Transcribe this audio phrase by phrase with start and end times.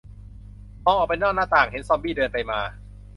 [0.85, 2.59] มองออกไปนอกหน้าต่าง เห็นซอมบี้เดินไปมา